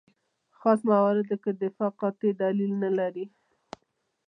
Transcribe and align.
خاص 0.59 0.79
مورد 0.89 1.29
کې 1.43 1.51
دفاع 1.61 1.91
قاطع 1.99 2.31
دلیل 2.41 2.71
نه 2.83 2.89
لري. 2.97 3.25